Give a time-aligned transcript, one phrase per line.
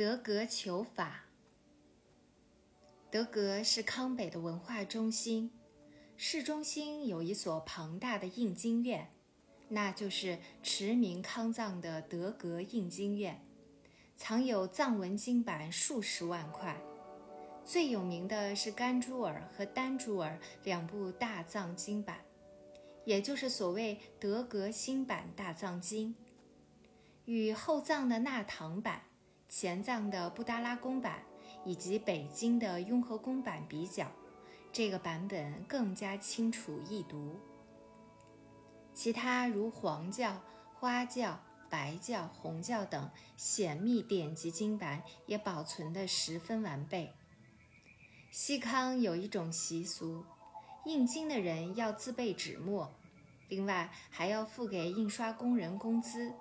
[0.00, 1.26] 德格求法。
[3.10, 5.50] 德格是康北的文化中心，
[6.16, 9.12] 市中心有一所庞大的印经院，
[9.68, 13.44] 那就是驰名康藏的德格印经院，
[14.16, 16.80] 藏有藏文经版数十万块。
[17.62, 22.24] 最有名的是甘珠尔和丹珠尔两部大藏经版，
[23.04, 26.14] 也就是所谓德格新版大藏经，
[27.26, 29.02] 与后藏的纳唐版、
[29.50, 31.24] 前藏的布达拉宫版
[31.64, 34.06] 以及北京的雍和宫版比较，
[34.72, 37.34] 这个版本更加清楚易读。
[38.94, 40.40] 其他如黄教、
[40.78, 47.12] 花教、白教、红教等显密典籍经版也保存得十分完备。
[48.30, 50.24] 西康有一种习俗，
[50.84, 52.94] 印经的人要自备纸墨，
[53.48, 56.32] 另外还要付给印刷工人工资，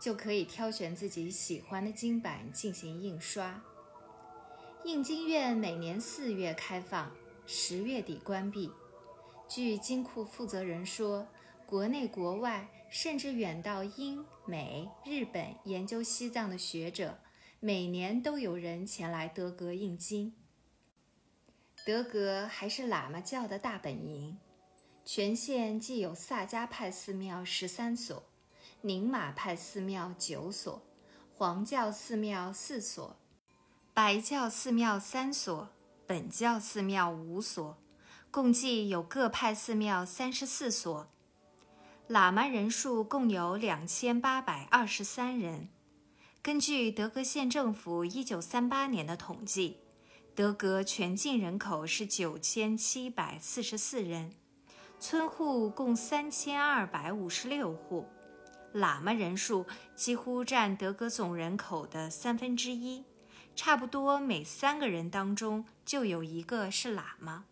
[0.00, 3.62] 就可以挑选自己喜欢的经版进行印刷。
[4.84, 7.12] 印经院每年四月开放，
[7.46, 8.70] 十月底关闭。
[9.46, 11.28] 据金库负责人说，
[11.66, 17.18] 国内国外，甚至远到英美、日本研究西藏的学者，
[17.60, 20.32] 每年都有人前来德格印经。
[21.84, 24.38] 德格还是喇嘛教的大本营，
[25.04, 28.29] 全县既有萨迦派寺庙十三所，
[28.82, 30.82] 宁玛派寺庙九所，
[31.36, 33.16] 黄教寺庙四所，
[33.92, 35.68] 白教寺庙三所，
[36.06, 37.78] 本教寺庙五所，
[38.30, 41.08] 共计有各派寺庙三十四所。
[42.08, 45.68] 喇嘛人数共有两千八百二十三人。
[46.42, 49.78] 根据德格县政府一九三八年的统计。
[50.32, 54.32] 德格全境人口是九千七百四十四人，
[54.98, 58.06] 村户共三千二百五十六户，
[58.74, 63.04] 喇嘛人数几乎占德格总人口的三分之一，
[63.56, 67.44] 差不多每三个人当中就有一个是喇嘛。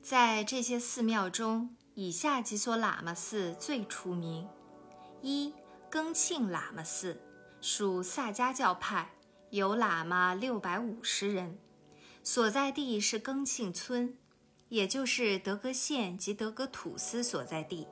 [0.00, 4.48] 在这些寺庙中，以下几所喇嘛寺最出名：
[5.22, 5.52] 一、
[5.90, 7.20] 更庆喇嘛寺，
[7.60, 9.10] 属萨迦教派。
[9.50, 11.56] 有喇嘛六百五十人，
[12.24, 14.18] 所在地是更庆村，
[14.68, 17.86] 也就是德格县及德格土司所在地。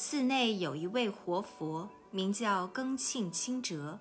[0.00, 3.98] 寺内有一位活佛，名叫更庆清哲，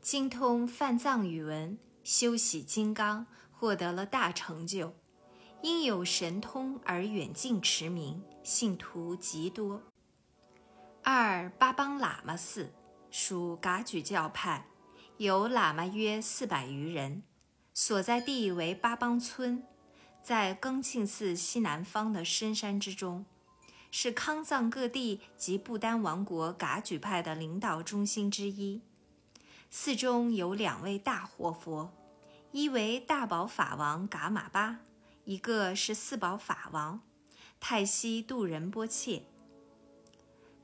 [0.00, 4.94] 精通梵藏语文，修习金刚，获得了大成就，
[5.60, 9.82] 因有神通而远近驰名，信徒极多。
[11.02, 12.72] 二巴邦喇嘛寺
[13.10, 14.66] 属噶举教派。
[15.18, 17.22] 有喇嘛约四百余人，
[17.74, 19.62] 所在地为巴邦村，
[20.22, 23.26] 在更庆寺西南方的深山之中，
[23.96, 28.80] 是康藏各地及不丹王国噶举派的领导中心之一。
[29.70, 31.92] 寺中有两位大活佛，
[32.50, 34.80] 一为大宝法王噶玛巴，
[35.24, 37.02] 一个是四宝法王
[37.60, 39.22] 泰西度仁波切。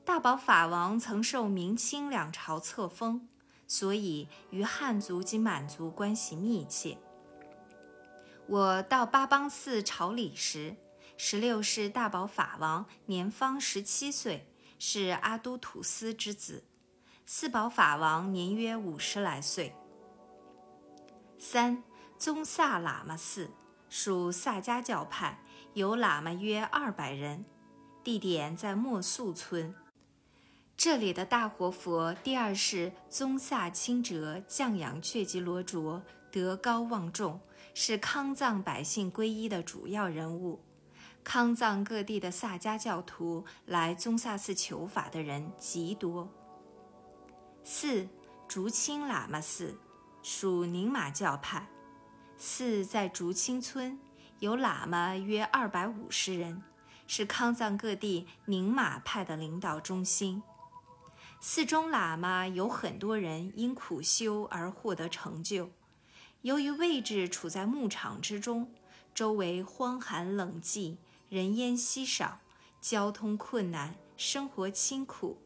[0.03, 3.29] 大宝法王曾受明清两朝册封。
[3.65, 6.97] 所以与汉族及满族关系密切。
[8.47, 10.75] 我到巴邦寺朝礼时，
[11.23, 16.63] 十六世大宝法王年方十七岁，是阿都土司之子；
[17.27, 19.75] 四宝法王年约五十来岁。
[21.37, 21.83] 三
[22.17, 23.51] 宗萨喇嘛寺
[23.87, 25.43] 属萨迦教派，
[25.75, 27.45] 有喇嘛约二百人，
[28.03, 29.75] 地点在莫素村。
[30.75, 36.01] 这里的大活佛第二世宗萨钦哲降养却吉罗卓
[36.31, 37.39] 德高望重，
[37.75, 40.59] 是康藏百姓皈依的主要人物。
[41.23, 46.27] 康藏各地的萨迦教徒来宗萨寺求法的人极多。
[47.63, 48.07] 四
[48.47, 49.77] 竹青喇嘛寺
[50.23, 51.67] 属宁玛教派，
[52.37, 53.99] 寺在竹青村，
[54.39, 56.63] 有喇嘛约二百五十人，
[57.05, 60.41] 是康藏各地宁玛派的领导中心。
[61.39, 65.69] 寺中喇嘛有很多人因苦修而获得成就。
[66.41, 68.73] 由于位置处在牧场之中，
[69.13, 70.97] 周围荒寒冷寂，
[71.31, 72.41] 人烟稀少，
[72.81, 75.41] 交通困难，生活清苦，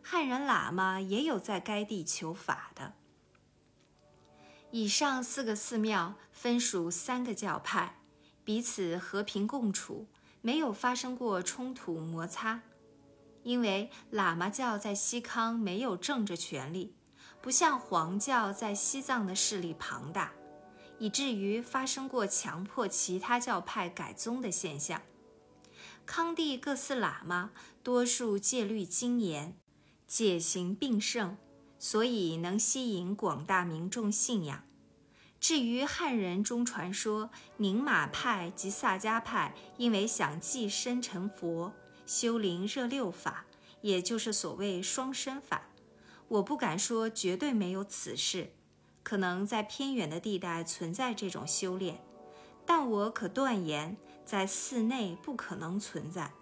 [0.00, 2.92] 汉人喇嘛也有在该地求法的。
[4.70, 7.96] 以上四个寺庙分属三个教派，
[8.44, 10.06] 彼此和平共处，
[10.40, 12.62] 没有发生过冲突摩擦。
[13.42, 16.94] 因为喇嘛教在西康没有政治权力，
[17.42, 20.30] 不像黄教在西藏的势力庞大，
[21.00, 25.02] 以至于发生过强迫其他教派改宗的现象。
[26.06, 27.50] 康帝各寺喇嘛
[27.82, 29.56] 多数戒律精严，
[30.06, 31.36] 戒行并盛，
[31.78, 34.64] 所以能吸引广大民众信仰。
[35.40, 41.72] 至于汉人中传说宁玛派及萨迦派，因为想寄身成佛，
[42.06, 43.46] 修灵热六法，
[43.80, 45.68] 也就是所谓双身法，
[46.28, 48.52] 我不敢说绝对没有此事，
[49.02, 52.02] 可能在偏远的地带存在这种修炼，
[52.64, 56.32] 但我可断言，在寺内不可能存在。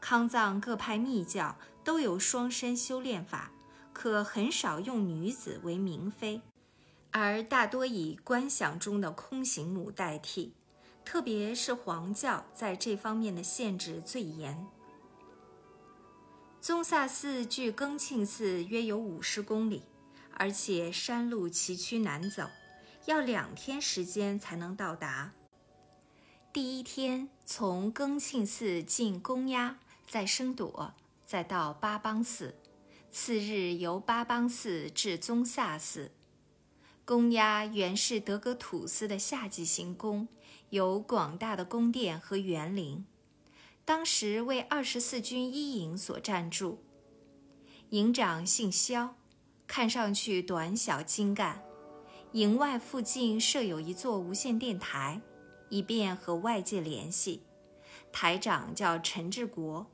[0.00, 3.50] 康藏各派密教都有双身修炼法，
[3.92, 6.40] 可很少用女子为明妃。
[7.12, 10.54] 而大多以观想中的空行母代替，
[11.04, 14.66] 特别是黄教在这方面的限制最严。
[16.60, 19.82] 宗萨寺距更庆寺约有五十公里，
[20.34, 22.48] 而且山路崎岖难走，
[23.06, 25.32] 要两天时间才能到达。
[26.52, 30.94] 第一天从更庆寺进公鸭，再升朵，
[31.24, 32.56] 再到巴邦寺，
[33.08, 36.10] 次日由巴邦寺至宗萨寺。
[37.04, 40.26] 宫押原是德格土司的夏季行宫，
[40.70, 43.04] 有广大的宫殿和园林。
[43.84, 46.82] 当时为二十四军一营所占住。
[47.90, 49.14] 营长姓萧，
[49.68, 51.62] 看上去短小精干。
[52.32, 55.20] 营外附近设有一座无线电台，
[55.70, 57.42] 以便和外界联系。
[58.12, 59.86] 台长叫陈志国。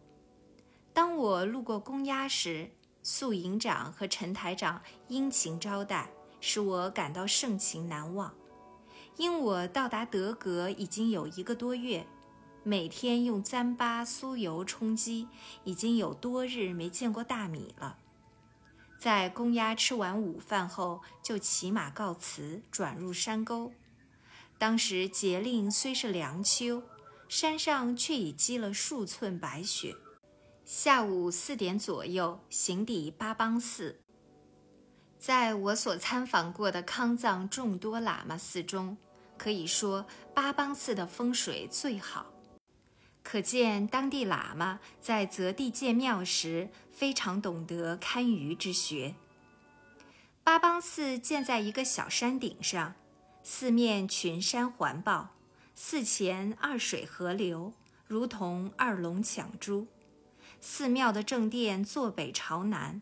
[0.93, 6.11] 当我路过公鸭时，宿营长和陈台长殷勤招待。
[6.39, 8.33] 使我感到盛情难忘，
[9.17, 12.07] 因我到达德格已经有一个多月，
[12.63, 15.27] 每天用糌粑酥油充饥，
[15.65, 17.99] 已经有多日没见过大米了。
[19.01, 23.73] 在公鸭吃完午饭后，就骑马告辞，转入山沟。
[24.59, 26.83] 当时节令虽是凉秋，
[27.29, 29.95] 山上却已积了数寸白雪。
[30.65, 34.01] 下午四点左右，行抵巴邦寺。
[35.19, 38.97] 在我所参访过的康藏众多喇嘛寺中，
[39.37, 42.33] 可以说巴邦寺的风水最好，
[43.23, 49.15] 可见当地喇嘛在择地建庙时非常懂得堪舆之学。
[50.43, 52.95] 巴邦寺建在一个小山顶上，
[53.49, 55.37] 四面群山环抱，
[55.73, 57.73] 寺前二水河流，
[58.09, 59.87] 如同二龙抢珠。
[60.59, 63.01] 寺庙的正殿坐北朝南。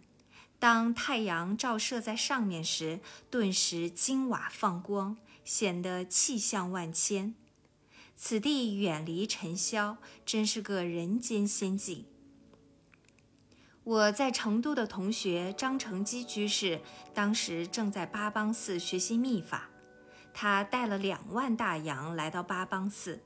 [0.58, 3.00] 当太阳照射在上面时，
[3.31, 7.35] 顿时金瓦放光，显得气象万千。
[8.14, 9.96] 此地远离尘嚣，
[10.26, 12.05] 真是个人间仙境。
[13.82, 16.82] 我在成都的同学张成基居士，
[17.14, 19.70] 当时正在巴邦寺学习秘法，
[20.35, 23.23] 他带了两万大洋来到巴邦寺，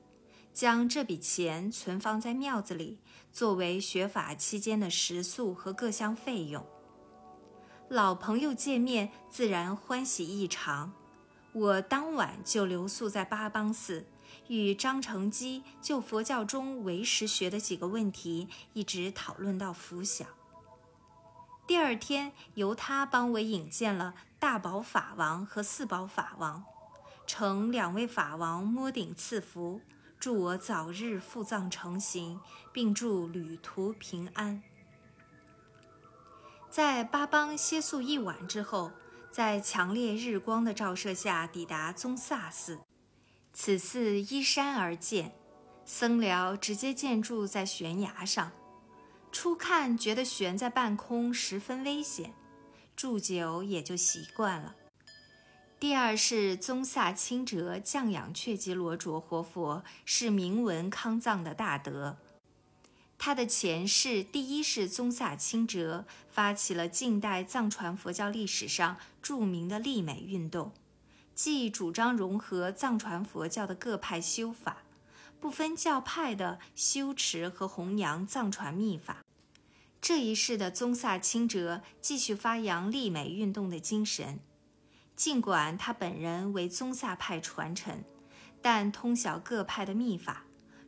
[0.53, 2.99] 将这笔钱存放在庙子里，
[3.33, 6.65] 作为学法期间的食宿和各项费用。
[7.89, 10.93] 老朋友见面，自然欢喜异常。
[11.53, 14.07] 我当晚就留宿在八邦寺，
[14.49, 20.27] 与张成基就佛教中唯识学的几个问题一直讨论到拂晓。
[21.67, 26.63] 第二天，由他帮我引荐了大宝法王和四宝法王，
[27.29, 29.83] 承两位法王摸顶赐福，
[30.19, 32.41] 祝我早日赴藏成行，
[32.73, 34.63] 并祝旅途平安。
[36.71, 38.93] 在巴邦歇宿一晚之后，
[39.31, 42.81] 在强烈日光的照射下抵达宗萨寺。
[43.53, 45.35] 此寺依山而建，
[45.85, 48.51] 僧寮直接建筑在悬崖上。
[49.31, 52.33] 初看觉得悬在半空十分危险，
[52.97, 54.75] 住久也就习惯了。
[55.81, 62.17] 第二是宗萨钦哲降养却吉罗卓活佛，是名闻康藏的大德。
[63.17, 70.73] 他的前世第一世宗萨钦哲发起了近代藏传佛教历史上著名的立美运动，
[71.33, 74.79] 即主张融合藏传佛教的各派修法，
[75.39, 79.25] 不分教派的修持和弘扬藏传秘法。
[80.01, 84.41] 这一世的宗萨钦哲继续发扬立美运动的精神，
[85.19, 88.05] 尽管他本人为宗萨派传承，
[88.63, 90.45] 但通晓各派的秘法，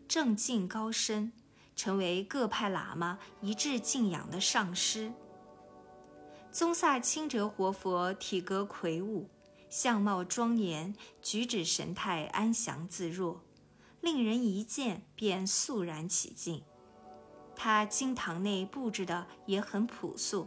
[0.07, 1.33] 正境高深。
[1.75, 5.13] 成为各派喇嘛一致敬仰的上师。
[6.53, 9.31] 宗萨清哲活佛体格魁梧，
[9.71, 13.41] 相貌庄严，举止神态安详自若，
[14.03, 16.63] 令人一见便肃然起敬。
[17.57, 20.47] 他经堂内布置的也很朴素，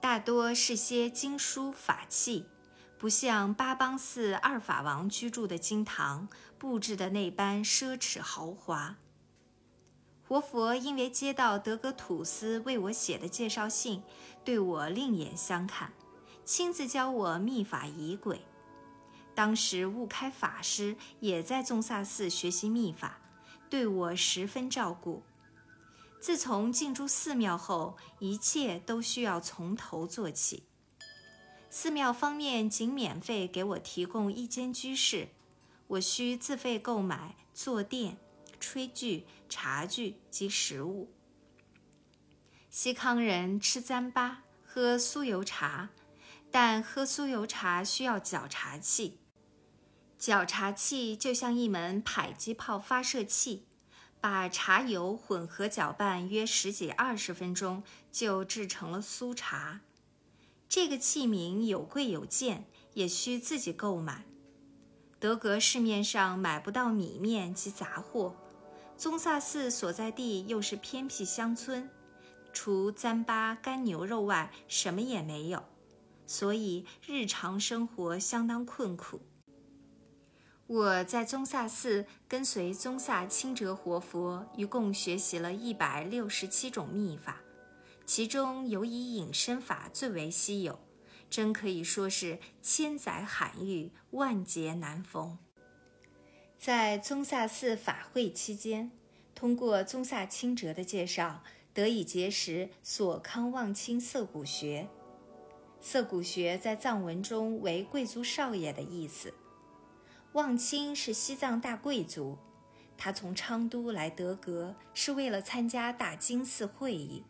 [0.00, 2.46] 大多是些经书法器，
[3.04, 8.96] 不像八邦寺二法王居住的经堂布置的那般奢侈豪华。
[10.26, 14.02] 活佛因为接到德格土司为我写的介绍信，
[14.42, 15.92] 对我另眼相看，
[16.46, 18.40] 亲自教我秘法仪轨。
[19.34, 23.20] 当时悟开法师也在宗萨寺学习秘法，
[23.68, 25.22] 对我十分照顾。
[26.18, 30.62] 自从进驻寺庙后，一切都需要从头做起。
[31.76, 35.30] 寺庙方面仅免费给我提供一间居室，
[35.88, 38.16] 我需自费购买坐垫。
[38.60, 41.12] 炊具、茶具及食物。
[42.70, 45.90] 西康人吃糌粑，喝酥油茶，
[46.48, 49.18] 但喝酥油茶需要搅茶器。
[50.16, 53.66] 搅茶器就像一门迫击炮发射器，
[54.20, 59.80] 把茶油混合搅拌约十几二十分钟，就制成了酥茶。
[60.68, 64.24] 这个器皿有贵有贱，也需自己购买。
[65.20, 68.36] 德格市面上买不到米面及杂货。
[68.96, 71.90] 宗萨寺所在地又是偏僻乡村，
[72.52, 75.64] 除糌粑、干牛肉外，什么也没有，
[76.26, 79.20] 所以日常生活相当困苦。
[80.66, 87.40] 我在宗萨寺跟随宗萨清哲活佛，一共学习了一百六十七种秘法，
[88.06, 90.78] 其中尤以隐身法最为稀有，
[91.30, 95.38] 真可以说是千载罕遇，万劫难逢。
[96.58, 98.90] 在宗萨寺法会期间，
[99.34, 101.42] 通过宗萨清哲的介绍，
[101.72, 104.88] 得以结识索康望清色骨学。
[105.80, 109.34] 色骨学在藏文中为贵族少爷的意思。
[110.32, 112.38] 望清是西藏大贵族，
[112.96, 117.22] 他从昌都来德格是为了参加大金寺会议，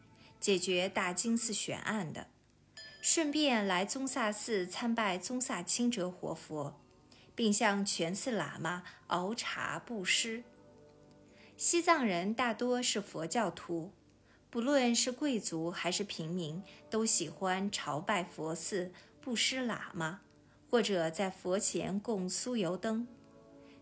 [0.45, 2.27] 解决大金寺悬案的，
[3.01, 6.79] 顺便来宗萨寺参拜宗萨清哲活佛。
[7.35, 10.45] 并向全寺喇嘛熬茶布施。
[11.57, 13.91] 西藏人大多是佛教徒，
[14.51, 20.21] 不论是贵族还是平民，都喜欢朝拜佛寺、布施喇嘛，
[20.71, 23.09] 或者在佛前供酥油灯。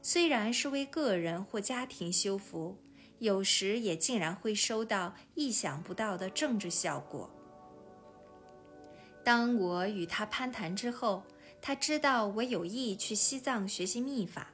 [0.00, 2.78] 虽然是为个人或家庭修福，
[3.22, 7.30] 有时也竟然会收到意想不到的政治效果。
[9.24, 11.22] 当我与他攀谈之后。
[11.64, 14.48] 他知道我有意去西藏学习秘法，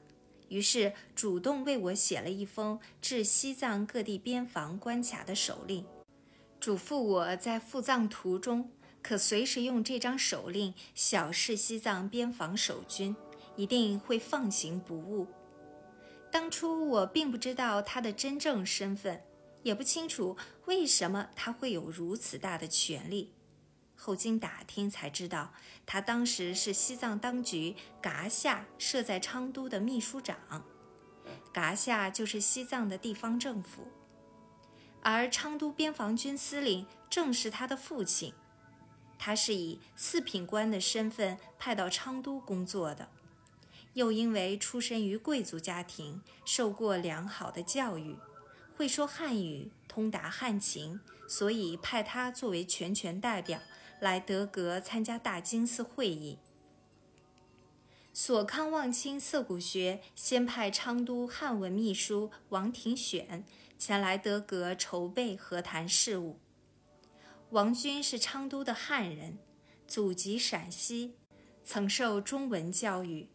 [0.50, 5.86] 于是主动为我写了一封致西藏各地边防关卡的手令，
[6.60, 8.70] 嘱咐我在赴藏途中
[9.02, 13.16] 可随时用这张手令小示西藏边防守军，
[13.56, 15.26] 一定会放行不误。
[16.30, 19.22] 当初我并不知道他的真正身份，
[19.62, 23.34] 也不清楚为什么他会有如此大的权力。
[23.96, 25.52] 后经打听才知道，
[25.84, 30.64] 他当时是西藏当局噶夏设在昌都的秘书长，
[31.52, 33.88] 噶夏就是西藏的地方政府，
[35.02, 38.32] 而昌都边防军司令正是他的父亲，
[39.18, 43.08] 他是以四品官的身份派到昌都工作的，
[43.98, 48.14] 又因为出身于贵族家庭，受过良好的教育，
[48.76, 53.58] 会说汉语，通达汉情，所以派他作为全权代表。
[53.98, 56.38] 来德格参加大金寺会议。
[58.12, 63.44] 索康望清色骨学先派昌都汉文秘书王廷选
[63.76, 66.38] 前来德格筹备和谈事务。
[67.50, 69.38] 王军是昌都的汉人，
[69.88, 71.16] 祖籍陕西，
[71.64, 73.28] 曾受中文教育，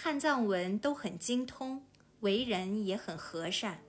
[0.00, 1.82] 汉藏文都很精通，
[2.20, 3.80] 为人也很和善。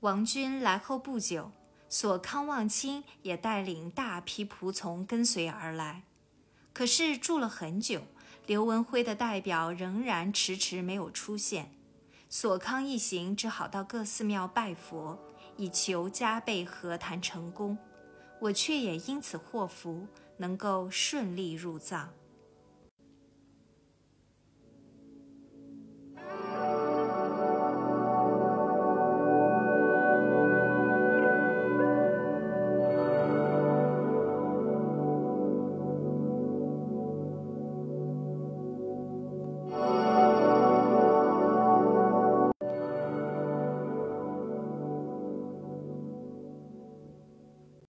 [0.00, 1.52] 王军来后不久。
[1.88, 6.04] 索康望清也带领大批仆从跟随而来，
[6.72, 8.02] 可是住了很久，
[8.46, 11.72] 刘文辉的代表仍然迟迟没有出现。
[12.28, 15.18] 索康一行只好到各寺庙拜佛，
[15.56, 17.76] 以求加倍和谈成功。
[18.40, 20.06] 我却也因此获福，
[20.36, 22.12] 能够顺利入藏。